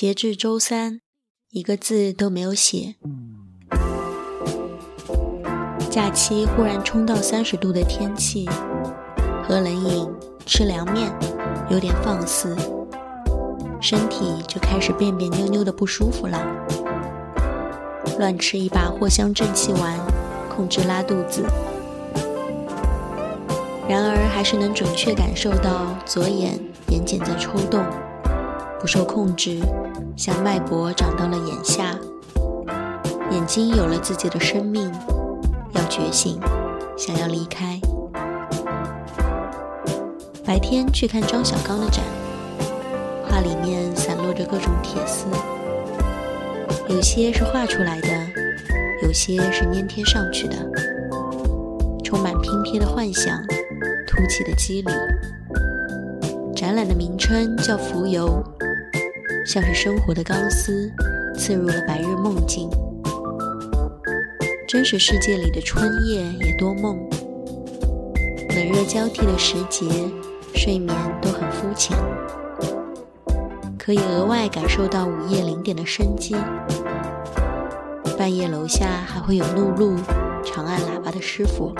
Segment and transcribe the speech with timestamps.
[0.00, 1.00] 截至周三，
[1.50, 2.94] 一个字都没有写。
[5.90, 8.48] 假期忽然冲到三十度的天气，
[9.42, 10.08] 喝冷饮、
[10.46, 11.12] 吃凉面，
[11.68, 12.56] 有点放肆，
[13.80, 16.46] 身体就开始别别扭扭的不舒服了。
[18.20, 19.98] 乱吃一把藿香正气丸，
[20.48, 21.42] 控制拉肚子。
[23.88, 26.56] 然而还是能准确感受到左眼
[26.90, 27.84] 眼睑在抽动，
[28.80, 29.58] 不受控制，
[30.16, 31.98] 像脉搏长到了眼下，
[33.30, 34.90] 眼睛有了自己的生命。
[35.72, 36.40] 要觉醒，
[36.96, 37.78] 想要离开。
[40.44, 42.02] 白天去看张小刚的展，
[43.28, 45.26] 画里面散落着各种铁丝，
[46.88, 48.08] 有些是画出来的，
[49.02, 50.56] 有些是粘贴上去的，
[52.02, 53.38] 充满拼贴的幻想，
[54.06, 54.92] 凸起的肌理。
[56.56, 58.42] 展览的名称叫“浮游”，
[59.48, 60.92] 像是生活的钢丝，
[61.34, 62.68] 刺入了白日梦境。
[64.68, 66.98] 真实世界里的春夜也多梦，
[68.50, 69.86] 冷热交替的时节，
[70.54, 71.96] 睡眠都很肤浅，
[73.78, 76.36] 可以额外感受到午夜零点的生机。
[78.18, 79.96] 半夜楼下还会有怒路，
[80.44, 81.74] 长按喇叭的师傅，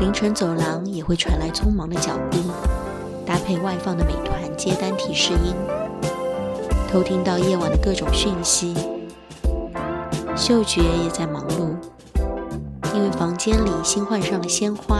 [0.00, 2.38] 凌晨走廊也会传来匆忙的脚步，
[3.26, 5.54] 搭配外放的美团接单提示音，
[6.90, 8.74] 偷听到夜晚的各种讯息。
[10.34, 11.74] 嗅觉也在忙碌，
[12.94, 14.98] 因为房间里新换上了鲜花，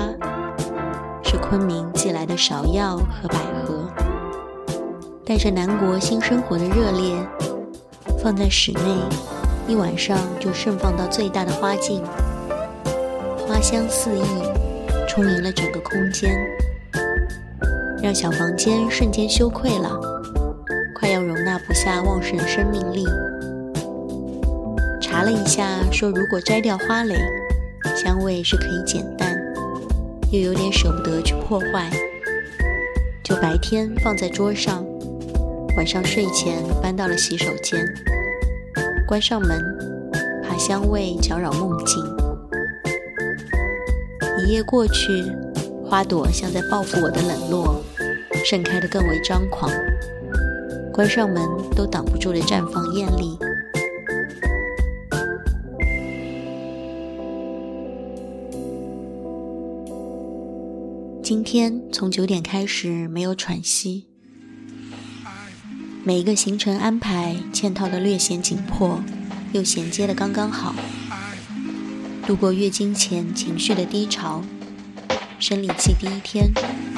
[1.22, 3.84] 是昆明寄来的芍药和百合，
[5.24, 7.14] 带着南国新生活的热烈，
[8.18, 8.80] 放在室内，
[9.68, 12.02] 一晚上就盛放到最大的花径，
[13.46, 14.22] 花香四溢，
[15.06, 16.34] 充盈了整个空间，
[18.02, 20.00] 让小房间瞬间羞愧了，
[21.06, 23.06] 快要容纳不下旺盛的生命力。
[25.00, 27.14] 查了一下，说如果摘掉花蕾，
[27.94, 29.40] 香味是可以减淡，
[30.32, 31.88] 又有点舍不得去破坏，
[33.22, 34.84] 就白天放在桌上，
[35.76, 37.86] 晚上睡前搬到了洗手间，
[39.06, 39.62] 关上门，
[40.42, 42.04] 怕香味搅扰梦境。
[44.40, 45.22] 一夜过去，
[45.88, 47.80] 花朵像在报复我的冷落，
[48.44, 49.70] 盛开得更为张狂，
[50.96, 53.36] 关上门都挡不住的绽放艳丽。
[61.22, 64.06] 今天从九点开始没有喘息，
[66.02, 68.98] 每一个行程安排嵌套的略显紧迫，
[69.52, 70.74] 又衔接的刚刚好。
[72.26, 74.42] 度过月经前情绪的低潮，
[75.38, 76.50] 生理期第一天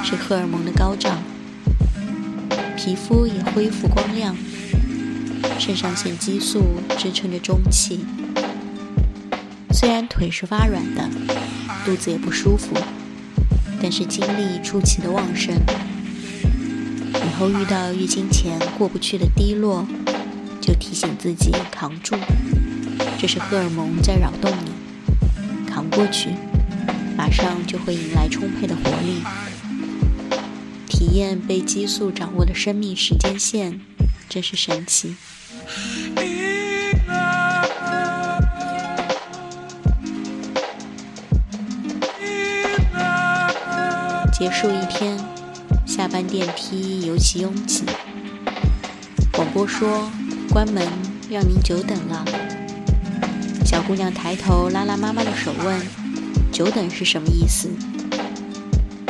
[0.05, 1.21] 是荷尔蒙的高涨，
[2.78, 4.37] 皮肤也恢复光亮，
[5.59, 6.62] 肾上腺激素
[6.97, 8.06] 支撑着中气。
[9.72, 11.11] 虽然腿是发软的，
[11.84, 12.77] 肚子也不舒服。
[13.83, 15.56] 但是精力出奇的旺盛，
[17.15, 19.84] 以后遇到月经前过不去的低落，
[20.61, 22.15] 就提醒自己扛住，
[23.19, 26.31] 这是荷尔蒙在扰动你，扛过去，
[27.17, 29.21] 马上就会迎来充沛的活力，
[30.99, 33.81] 体验被激素掌握的生命时间线，
[34.29, 35.15] 真是神奇。
[44.33, 45.17] 结束一天，
[45.87, 47.85] 下班电梯尤其拥挤。
[49.33, 50.11] 广播说
[50.51, 50.85] ：“关门，
[51.31, 52.25] 让您久等了。”
[53.65, 55.81] 小姑娘抬头拉拉妈妈的手，问
[56.51, 57.69] ：“久等是什么意思？”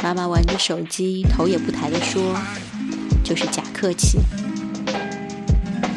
[0.03, 2.37] 妈妈玩着手机，头也不抬地说
[3.25, 4.19] ：“就是假客气。”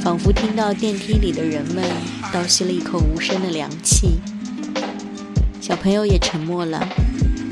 [0.02, 1.84] 仿佛听到电梯里的人们
[2.34, 4.20] 倒吸了一口无声的凉气。
[5.62, 6.88] 小朋友也沉默了。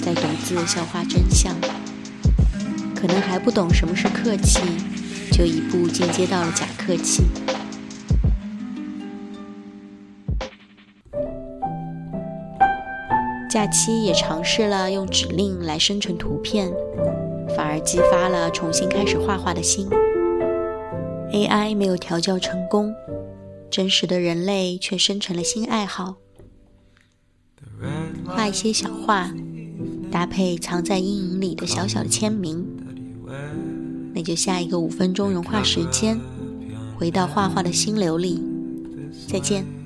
[0.02, 1.54] 在独自消化真相，
[2.96, 4.62] 可能还不懂什么是客气，
[5.30, 7.24] 就一步进阶到了假客气。
[13.50, 16.72] 假期也尝试了用指令来生成图片，
[17.58, 19.90] 反而激发了重新开始画画的心。
[21.34, 22.94] AI 没有调教成功，
[23.72, 26.18] 真实的人类却生成了新爱好，
[28.26, 29.32] 画一些小画。
[30.12, 32.66] 搭配藏在阴影里的小小的签名，
[34.14, 36.20] 那就下一个五分钟融化时间，
[36.98, 38.44] 回到画画的心流里，
[39.28, 39.79] 再见。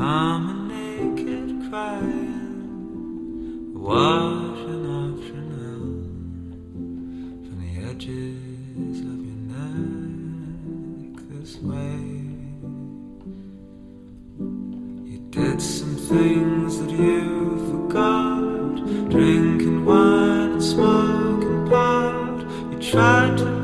[0.00, 2.88] Common naked crying,
[3.74, 5.84] washing off Chanel
[7.44, 12.00] from the edges of your neck this way.
[15.10, 18.76] You did some things that you forgot,
[19.10, 22.46] drinking wine and smoking pot.
[22.72, 23.59] You tried to